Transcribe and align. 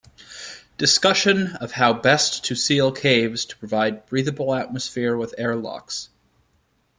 Discussion 0.79 1.57
of 1.57 1.73
how 1.73 1.93
best 1.93 2.43
to 2.45 2.55
seal 2.55 2.91
caves 2.91 3.45
to 3.45 3.55
provide 3.55 4.07
breathable 4.07 4.55
atmosphere 4.55 5.15
with 5.15 5.35
air 5.37 5.55
locks. 5.55 6.09